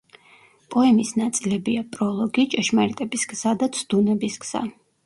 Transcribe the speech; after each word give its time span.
პოემის 0.75 1.11
ნაწილებია: 1.21 1.83
პროლოგი, 1.97 2.47
ჭეშმარიტების 2.55 3.31
გზა 3.35 3.57
და 3.63 3.73
ცდუნების 3.79 4.43
გზა. 4.47 4.69